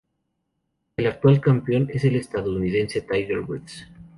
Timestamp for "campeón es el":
1.39-2.15